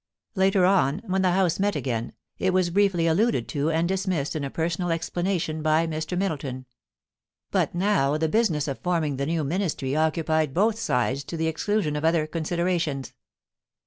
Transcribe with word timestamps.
Later 0.33 0.65
on, 0.65 1.03
when 1.05 1.21
the 1.21 1.33
House 1.33 1.59
met 1.59 1.75
again, 1.75 2.13
it 2.39 2.53
was 2.53 2.71
briefly 2.71 3.05
alluded 3.05 3.47
to 3.49 3.69
and 3.69 3.87
dismissed 3.87 4.35
in 4.35 4.43
a 4.43 4.49
personal 4.49 4.89
explanation 4.91 5.61
by 5.61 5.85
Mr. 5.85 6.17
Middleton; 6.17 6.65
but 7.51 7.75
now 7.75 8.17
the 8.17 8.27
business 8.27 8.67
of 8.67 8.79
forming 8.79 9.17
the 9.17 9.27
new 9.27 9.43
Ministry 9.43 9.95
occupied 9.95 10.55
both 10.55 10.79
sides 10.79 11.23
to 11.25 11.37
the 11.37 11.45
exclusion 11.45 11.95
of 11.95 12.03
other 12.03 12.25
considerations. 12.25 13.13